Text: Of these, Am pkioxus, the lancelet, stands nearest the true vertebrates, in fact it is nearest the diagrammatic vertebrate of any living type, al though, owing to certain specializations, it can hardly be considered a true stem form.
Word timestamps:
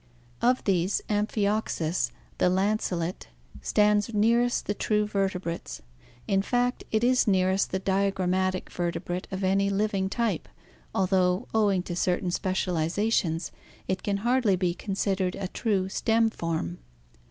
Of 0.41 0.63
these, 0.63 1.03
Am 1.09 1.27
pkioxus, 1.27 2.09
the 2.39 2.49
lancelet, 2.49 3.27
stands 3.61 4.11
nearest 4.15 4.65
the 4.65 4.73
true 4.73 5.05
vertebrates, 5.05 5.83
in 6.27 6.41
fact 6.41 6.83
it 6.91 7.03
is 7.03 7.27
nearest 7.27 7.69
the 7.69 7.77
diagrammatic 7.77 8.71
vertebrate 8.71 9.27
of 9.29 9.43
any 9.43 9.69
living 9.69 10.09
type, 10.09 10.49
al 10.95 11.05
though, 11.05 11.47
owing 11.53 11.83
to 11.83 11.95
certain 11.95 12.31
specializations, 12.31 13.51
it 13.87 14.01
can 14.01 14.17
hardly 14.25 14.55
be 14.55 14.73
considered 14.73 15.35
a 15.35 15.47
true 15.49 15.87
stem 15.87 16.31
form. 16.31 16.79